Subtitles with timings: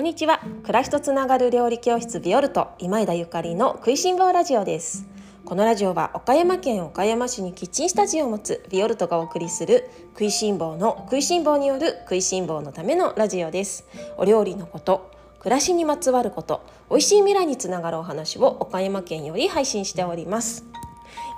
[0.00, 0.40] こんにちは。
[0.62, 5.06] 暮らしとつながる料理教室ビオルト今枝ゆかりの食いしん坊ラジオです。
[5.44, 13.86] このラジオは岡山県岡山市にキッチンスタジオを持つビオルトがお送りする食いしん坊の食いしん坊による食いしん坊のためのラジオです。
[14.16, 20.64] お料理のこと暮らしにまつわること美味しい未来につながるお話を岡山県より配信しております。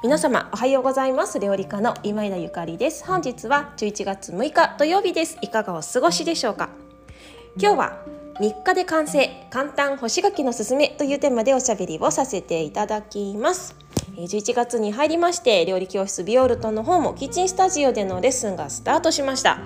[0.05, 1.41] 皆様おはようございます。
[1.41, 3.05] 料理家の今井田ゆかりです。
[3.05, 5.37] 本日は11月6日土曜日です。
[5.43, 6.69] いかがお過ごしでしょうか。
[7.59, 13.77] 今日は3日で完成簡単干し柿のすすめというテーマでおしゃべりをさせていただきます。
[14.17, 19.61] 11月に入りまして料理教室ビオルトの方もキッチンスタジオでのレッスンがスタートしました。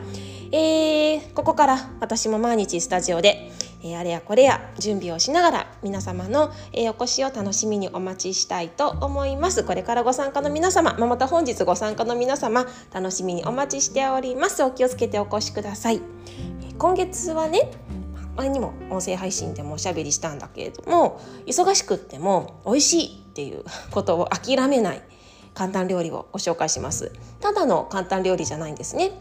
[0.52, 3.50] えー、ここから私も毎日スタジオで
[3.82, 9.64] えー、あれやこれや準備をしながら皆様の、えー、お越しを楽しみにお待ちしたいと思います。
[9.64, 14.62] これからご参加の皆様、まあ、また本日ご参加の皆様楽しみにお待ちしております。
[14.62, 16.00] お気をつけてお越しください、
[16.62, 17.70] え、今月はね
[18.36, 25.02] 前にも音声配信でもおしゃべりしたんだけれども忙しくっても美味しいっていう ことを諦めない
[25.54, 27.12] 簡単料理をご紹介します。
[27.40, 29.12] ただの簡単料理じゃないんですね。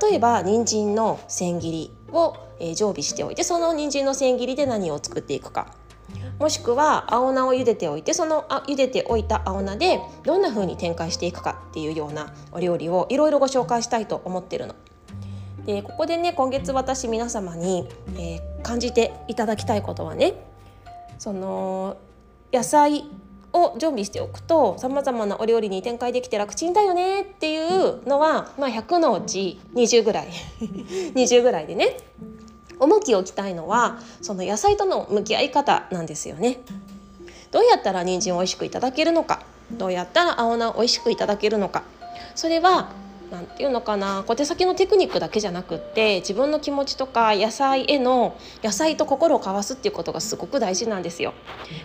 [0.00, 5.66] 例えば人参の千切りを、え常備しておいてその人参の千切りで何を作っていくか。
[6.38, 14.74] もしくは青菜を茹でておいてそのあ茹でておいた青菜でどんな風に展開していくかっていうようなお料理をいろいろご紹介したいと思ってるの。
[15.66, 20.34] でここでね今月私皆様に、えー、感じていただきたいことはね
[21.18, 21.96] その
[22.52, 23.04] 野菜
[23.52, 30.28] を常備しておくとさまざまなお料理に展開できて楽ちんだよねっていうのは、まあ、100のうち20ぐらい
[31.14, 31.96] 20ぐらいでね
[32.78, 36.58] 重きを置きたいのはその野菜との向き合い方なんですよね。
[37.52, 41.84] どうやったら人参を美味しくいただけるのかどうやったら青菜を美味しくいただけるのか
[42.34, 42.88] それは
[43.30, 51.34] 何て言うのかな小手先のテクニックだけじゃなくって自分の気持ちとか野菜への野菜と心を交わすっていうことがすごく大事なんですよ。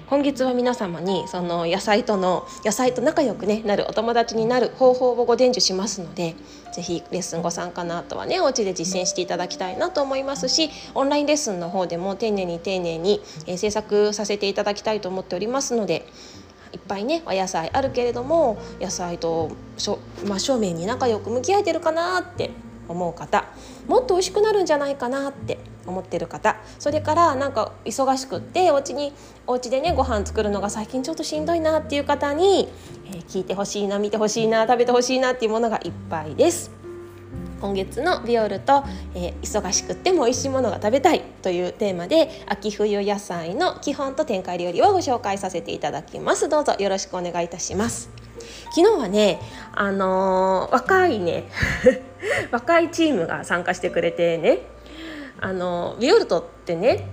[0.07, 6.35] 今月は皆様にその野菜との野菜と仲良く、ね、なるお友達になる方法をご伝授しますので
[6.71, 16.05] 是非レッスンご参加の後はねお家で実践していただきたいなと思いますしオンラインレッスンの方でも丁寧に丁寧に、え制作させていただきたいと思っておりますので
[16.73, 22.51] いっぱいねお野菜あるけれども野菜と真正面に仲良く向き合えてるかなって
[22.87, 23.45] 思う方
[23.87, 29.13] もっと美味しくなるんじゃないかなって思ってる方それからなんか忙しくってお家に
[29.47, 32.67] お家でねご飯作るのが最近ちょっとしんどいなっていう方に、
[33.05, 36.78] えー、聞いてほしいな見てほしいな食べてほしいなっていうものがいっぱいです。
[37.59, 38.83] 今月のビオルと、
[39.15, 46.49] えー、忙しくっても美味しいものが食べたいというテーマで秋冬野菜の基本と展開料理をご紹介させていただきます。
[46.49, 48.09] どうぞよろしくお願いいたします。
[48.75, 49.39] 昨日はね
[49.73, 51.45] あのー、若いね
[52.51, 54.59] 若いチームが参加してくれてね
[55.41, 57.07] あの、ビオルトってね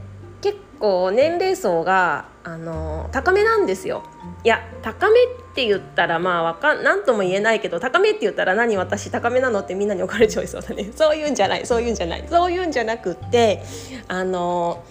[0.47, 4.05] 結構年齢層があの高めなんですよ。
[4.45, 5.27] いや高めっ
[5.57, 10.93] て言ったらまあわかん何とも言えないけど高めって言ったら何私高めなのってみんなに怒られちゃいそうだね。
[10.95, 12.25] そういうんじゃないそういうんじゃない。
[12.31, 13.65] そういうんじゃなくって
[14.07, 14.85] あの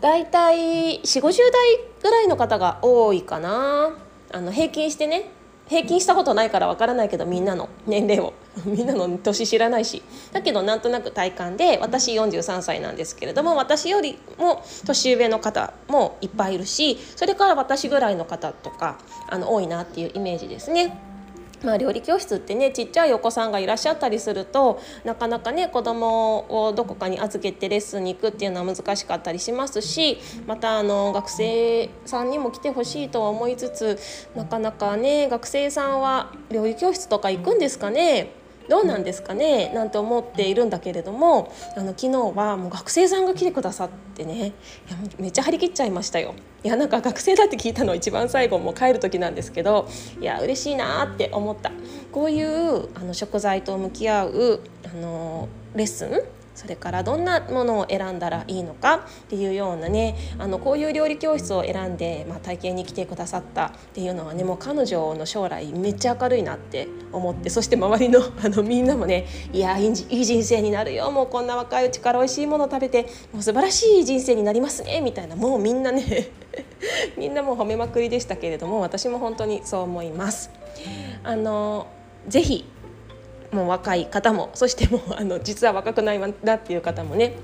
[0.00, 3.90] 大体4 5 0代ぐらいの方が多いかな。
[4.32, 5.35] あの平均してね。
[5.68, 8.34] 平均したことないからわからないけどみんなの年齢を
[8.64, 21.05] みんなの年知らないしだけどなんとなく体感で私43歳なんですけれども私よりも年上の方もいっぱいいるしそれから私ぐらいの方とかあの多いなっていうイメージですね。
[21.66, 33.98] まあ、料理教室ってねちっちゃいお子さんがいらっしゃったりするとなかなかね子供をどこかに預けてレッスンに行くっていうのは難しかったりしますしまたあの学生さんにも来てほしいとは思いつつ
[34.36, 38.45] なかなかね学生さんは料理教室とか行くんですかね。
[38.68, 44.52] どうなんですかねなんて思っているんだけれどもあの昨日はもう学生さんが来てくださってねいや
[45.18, 46.34] めっちゃ張り切っちゃいましたよ。
[46.64, 49.88] いやなんか学生だって聞いたの一番最後もう帰る時なんですけど
[50.20, 51.70] いや嬉しいなって思った
[52.10, 69.94] こういうあの食材と向き合うあのレッスンそれからどんなものを選んだらいいのかっていうようなねあのこういう料理教室を選んで、まあ、体験に来てくださったっていうのはねもう彼女の将来めっちゃ明るいなって思ってそして周りの あのみんなもねいやいい
[70.24, 76.30] 人生になるよもうこんな若いうちから美味しいもの食べてもう素晴らしい人生になりますねみたいなもうみんなね
[77.18, 80.50] みんなもう褒めまくりでしたけれども私も本当にそう思います。
[81.22, 81.86] あの
[82.28, 82.64] ぜひ
[83.52, 87.36] もう若い方もそしてもうあの実は若くないんだっていう方もね。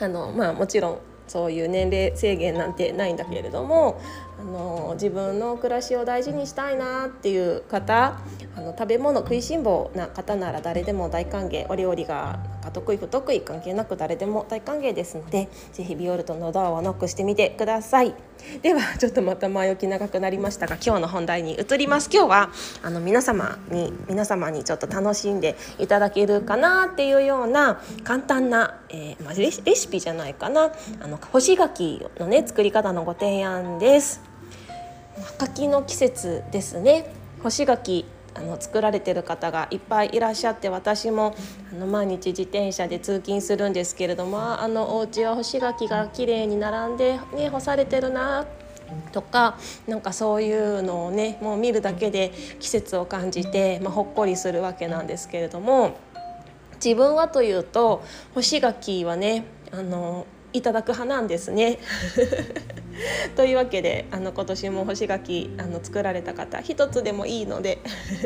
[0.00, 4.00] あの、まあ、もちろんそういう年齢制限なんてないんだけれども
[4.38, 8.18] あの自分の暮らしを大事にしたいなっていう方
[8.56, 18.14] あの食べ物食いしん坊な方なら誰でも大歓迎お料理がなんか得意不得意関係なく誰でも大歓迎ですのでぜひビオルトのドアをノックしてみてください。
[18.62, 22.08] ではちょっとまた前置き長くなりましたが今日の本題に移ります。
[22.12, 22.50] 今日は
[22.82, 30.70] あの皆様に皆様にちょっと楽しんでいただけるかなっていうような簡単な、えーまあ、レシピじゃないかな。
[31.00, 34.27] あの干し柿のね作り方のご提案です。
[35.38, 37.12] 柿の季節ですね。
[37.42, 41.34] 干し柿あの作られてる方がいっぱいいらっしゃって私も
[41.72, 48.46] あの毎日自転車で通勤するんですけれどもあのお家は干し柿が綺麗に並んで、ね、干されてるな
[49.12, 55.98] とかなんかそういうのをねもう見るだけで季節を感じて、まあ、ほっこりするわけなんですけれども
[56.82, 58.04] 自分はというと
[58.34, 61.78] 干し柿はねあのいただく派なんですね。
[63.36, 67.78] というわけであの今年も干し柿あの作られた方一つでもいいので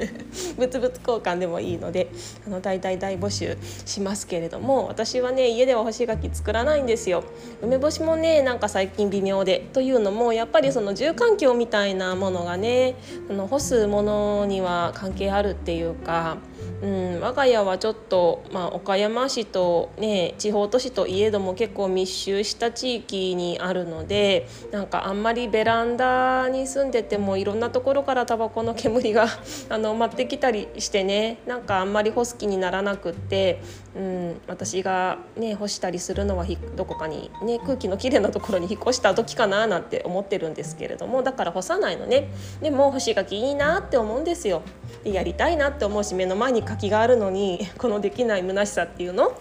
[0.57, 2.09] 物々交換でもいいので
[2.47, 7.25] あの大大大募集しますけれども私はね家では干し柿作らないんですよ
[7.61, 12.95] 梅干しもねなんか最近微妙でというのもやっぱりその住環境みたいなものがね
[13.29, 16.39] あの干すものには関係あるっていうか
[16.83, 29.27] うん、我が家はちょっと、まあ、岡山市と、ね、地方都市といえども結構密集した地域にあるのでなんかあんまりベランダに住んでてもいろんなところからタバコの煙が
[29.71, 33.61] あの舞ってきたりしてねなんかあんまり干す気にならなくって、
[33.95, 42.29] うん、私が、ね、干したりするのはどこかに、ね、空気のきれいなところに引っ越した時かななんて思ってるんですけれどもだから干さないのね
[42.61, 44.63] でも干し柿いいなって思うんですよ。
[45.05, 49.33] やりたいなって思うし目の前に柿があるのに このできない虚しさっていうの？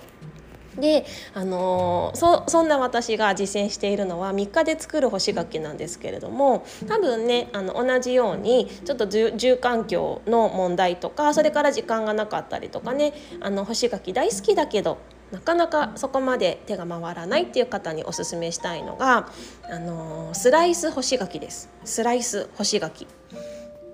[0.78, 14.98] で、あのそそんな私が実践しているのは3日で作る干し柿なんですけれども多分ねあの同じようにちょっと住環境の問題とかそれから時間がなかったりとかねあの干し柿大好きだけど
[15.32, 19.30] なかなかそこまで手が回らないっていう方におすすめしたいのが、
[19.70, 21.70] あのスライス干し柿です。
[21.86, 23.08] スライス干し柿。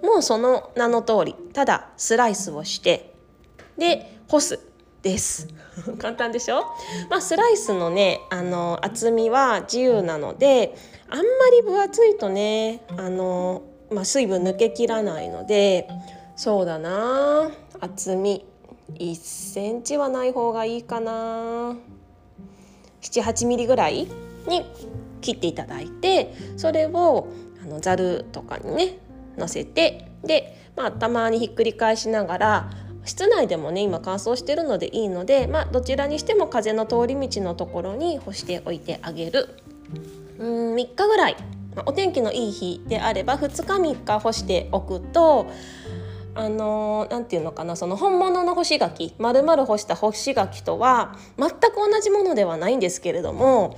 [0.08, 3.14] もうその名の通りただスライスをして
[3.78, 4.60] で干す
[5.02, 5.48] です。
[6.00, 6.64] 簡単でしょ、
[7.10, 10.76] まあ、スライスのねあの厚みは自由なので
[11.10, 15.90] あんまり分厚いとねあの、まあ、水分抜けきらないので
[16.38, 17.52] そうだな。
[17.82, 18.46] 厚み
[18.94, 21.76] 1センチはない方がいいかな。
[23.02, 24.08] 78ミリぐらい
[24.48, 24.66] に
[25.20, 27.28] 切っていただいてそれを
[27.62, 29.00] あのざるとかにね
[29.38, 32.70] 乗せてで、まあ、たまにひっくり返しながら
[33.06, 39.50] 室内でもね今乾燥してるのでいいので、まあ、どちらにしても風の通り道のところに干しておいてあげる。
[40.40, 41.38] うん3日ぐらい、
[41.76, 45.48] まあ、お天気のいい日であれば2日3日干しておくと
[46.36, 53.76] あのー、て言うのかなその本物の干し柿丸々干した干し柿とは全く同じものではないんですけれども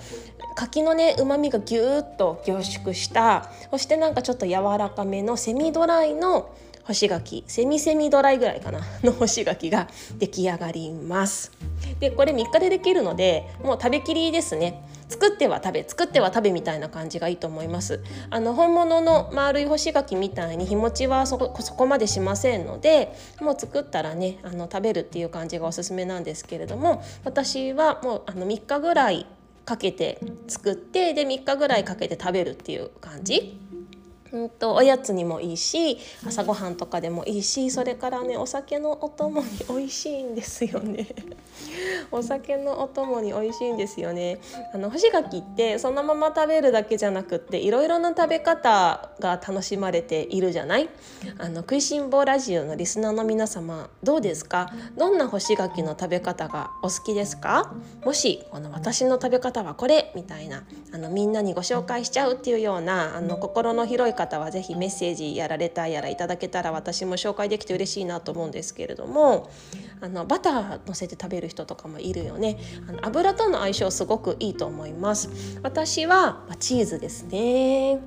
[0.60, 6.54] 柿のねうまみがぎゅーっと凝縮したそしてなんかちょっと柔らかめのセミドライの
[6.84, 11.52] 干し柿セミセミドライぐらいかな の干し柿が出来上がります。
[12.00, 14.84] でこれ3日でできるのでもう食べきりですね。
[15.08, 18.02] 作っては食べ作っては食べみたいな感じがいいと思います。
[18.30, 29.26] あの本物の丸い干し柿みたいに日持ちはそこそこまでしませんのでもう作ったらねあの食べるっていう感じがおすすめなんですけれども私はもうあの3日ぐらい
[29.70, 33.56] かけて作ってで3日ぐらいかけて食べるっていう感じ。
[34.32, 41.08] うんとおやつにもいいし朝ごはんとかでもいいしそれからねお酒のお供に美味しいんですよね。
[42.12, 44.40] お酒のお供に美味しいんですよね。
[44.74, 50.90] あの干し柿ってそのまま食べるだけじゃなくっていろいろな食べ方が楽しまれているじゃない？
[51.38, 54.72] あの食いしん坊ラジオのリスナーの皆様どうですか？
[54.98, 57.74] どんな干し柿の食べ方がお好きですか？
[58.04, 69.50] もしこの私の食べ方はこれみたいなあのみんなにご紹介しちゃうっていうようなあの心の広い方は是非メッセージやられたやらいただけたら私も紹介できて嬉しいなと思うんですけれども
[70.02, 72.58] あのバター乗せて食べる人とかもいるよね。
[72.88, 75.30] あの油との相性すごくいいと思います。
[75.64, 78.00] 私はチーズですね。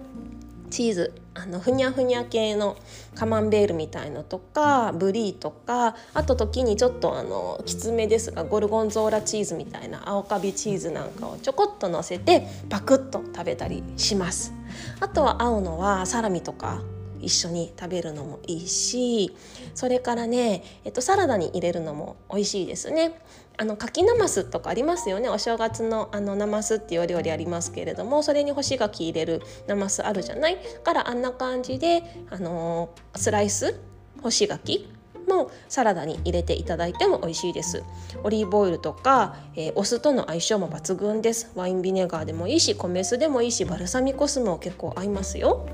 [0.72, 2.76] チーズあのふにゃふにゃ系の
[3.14, 14.54] カマンベールみたいのとかブリーとかあと時にちょっとあのきつめですがゴルゴンゾーラチーズみたいな青カビチーズなんかをちょこっとのせてパクッと食べたりします。
[15.00, 16.82] あとは合うのはサラミとか
[17.20, 19.36] 一緒に食べるのもいいし
[19.74, 23.20] それからね、えっと、サラダに入れるのも美味しいですね。
[23.58, 25.28] あの柿なますとかありますよね。
[25.28, 30.58] お正月のあのなますっていうお料理ありますけれどもそれに干し柿入れるなますあるじゃない？
[30.82, 33.78] からあんな感じであのスライス
[34.22, 34.88] 干し柿
[35.28, 37.84] もサラダに入れていただいても美味しいです。
[38.24, 41.52] オリーブオイルとか、えー、お酢との相性も抜群です。
[41.54, 45.66] ワインビネガーでもいいし米酢でもいいしバルサミコ酢も結構合いますよ。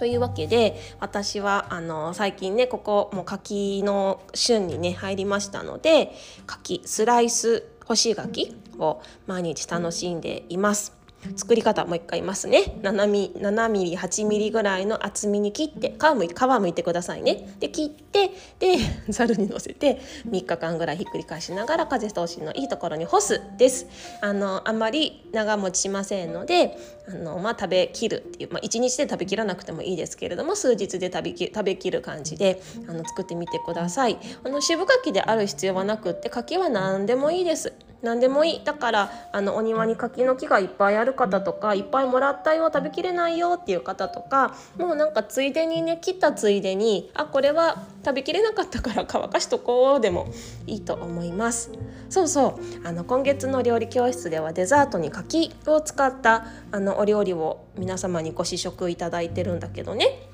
[0.00, 6.14] というわけで私はあの最近ねここもう柿の旬にね入りましたので
[6.46, 10.99] 柿スライス干し柿を毎日楽しんでいます。
[11.36, 12.78] 作り方もう一回言いますね。
[12.82, 17.56] 7, ミ7ミリ8ミリぐらいの厚みに切って皮む皮むいてくださいね。
[17.60, 18.78] で切ってで
[19.10, 23.40] ざるにのせて3日間ぐらいひっくり返しながら風通しのいいところに干す。
[23.58, 23.86] です。
[24.20, 34.18] あのあんまり長持ちしませんのであの、まあ、食べきるっていう、まあ、1日で食べきらなくてもいいですけれども数日で食べき食べきる感じであの作ってみてください。
[34.42, 37.72] あの渋柿である必要はなくって柿は何でもいいです。
[38.02, 38.64] 何でもいい。
[38.64, 50.28] だからあのお庭に柿の木がいっぱいある方とかいっぱいもらったよ食べきれないよっていう方とかもうなんかついでにね切ったついでにあこれは食べきれなかったから乾かしとこうでも
[50.66, 51.70] いいと思います。
[52.08, 52.86] そうそう。
[52.86, 60.29] あの今月の料理教室ではデザートに柿を使ったあのお料理を皆様にご試食いただいてるんだけどね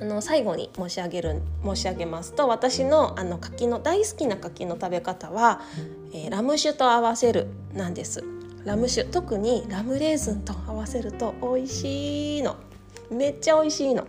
[0.00, 5.60] あの最後に申し上げる申し上げますと私のあの柿の大好きな柿の食べ方は、
[6.12, 8.24] えー、ラム酒と合わせるなんです。
[8.64, 12.56] ラム酒特にラムレーズンと合わせると美味しいの。
[13.10, 14.06] めっちゃ美味しいの。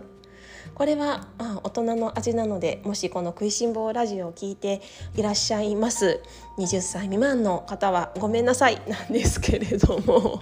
[0.74, 4.80] これは、まあ、大人の味なのでもしこの「食いしん坊ラジオ」を聞いて
[5.14, 6.20] いらっしゃいます
[6.56, 10.40] 20歳未満の方はごめんなさいなんですけれども。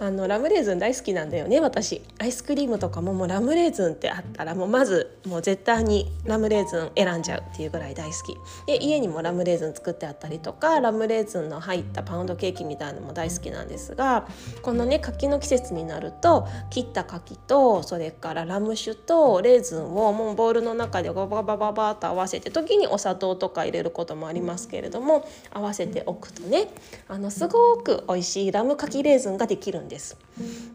[0.00, 2.00] あのラムレーズン大好きなんだよね私。
[2.18, 8.34] アイスクリームとかももうラムレーズンってあったらもうまずもう絶対にラムレーズン選んじゃうっていうぐらい大好き。
[8.66, 14.26] で家にもラムレーズン作ってあったりとかラムレーズンの入ったパウンドケーキみたいなのも大好きなんですが
[14.62, 26.68] このね柿の季節になると切った柿とそれからラム酒とレーズンをもうボウルの中でバババババッと合わせて時にお砂糖とか入れることもありますけれども合わせておくとね
[27.06, 29.89] あのすごく美味しいラム柿レーズンができるんです。
[29.90, 30.16] です。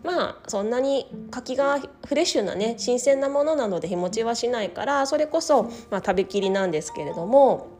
[0.04, 7.76] まあそんなに柿がフレッシュなね新鮮なものなので日持ちはしないからそれこそ、まあ、食べきりなんですけれども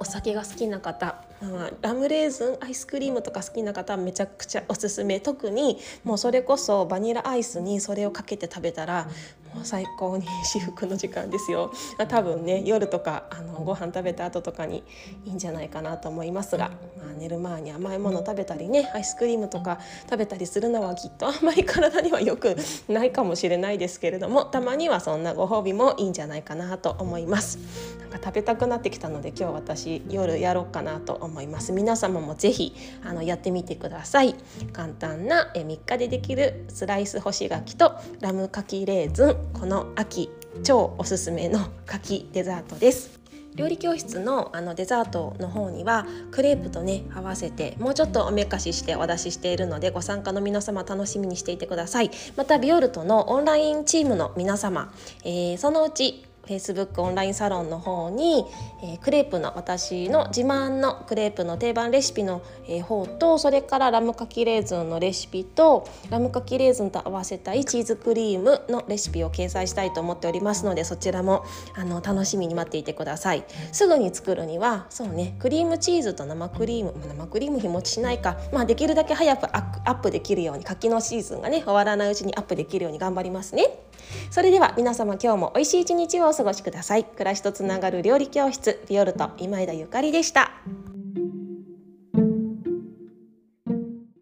[0.00, 5.20] お酒が好きな方、まあ、ラムレーズンアイスクリームとか好きな方はめちゃくちゃおすすめ。
[5.20, 9.08] 特にもうそれこそバニラアイスにそれをかけて食べたら
[9.54, 11.72] もう最高に至福の時間ですよ。
[12.08, 14.82] 多分ね夜とかあのご飯食べた後とかに
[15.24, 19.78] いいんじゃないかなと思いますが、まあ、寝る前に甘いもの食べたりねアイスクリームとか
[20.10, 22.56] 食べたりするのはきっとあんまり体には良く
[22.88, 27.58] ないかもしれないですけれどもたまにはそんなご褒美もいいんじゃないかなと思います。
[28.08, 31.72] なんか食べたくなってきたので今日私夜やろうかなと思います。
[31.72, 32.74] 皆様もぜひ
[33.04, 34.34] あのやってみてください。
[34.72, 39.36] 簡単なえ3日でできるスライス干し柿とラムかきレーズン。
[39.52, 40.30] この秋
[40.62, 43.18] 超おすすめの柿デザートです。
[43.54, 52.10] 料理教室のあのデザートの方にはクレープとね合わせてもうちょっとおめかししてお出ししているのでご参加の皆様楽しみにしていてください。
[52.36, 58.46] またビオルトのオンラインチームの皆様、えー、そのうち Facebook オンラインサロンの方に、
[58.82, 73.44] えー、クレープの私の自慢のクレープの定番レシピの、えー、方とそれからラムかきレーズンのレシピとラムかきレーズンと合わせたいチーズクリームのレシピを掲載したいと思っておりますのでそちらもあの楽しみに待っていてください。
[73.72, 83.87] すぐに作るにはそうねクリームチーズと生クリーム生クリーム日持ちしないか、まあ、できるだけ早くアップできるように柿のシーズンがね終わらないうちにアップできるように頑張りますね。
[84.30, 87.04] それでは皆様今日も美味しい一日をお過ごしください。
[87.04, 90.52] 暮らしとつながる料理教室ビオルト今枝ゆかりでした。